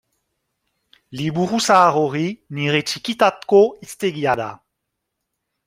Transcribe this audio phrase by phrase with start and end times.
[1.19, 2.25] Liburu zahar hori
[2.61, 4.51] nire txikitako hiztegia da.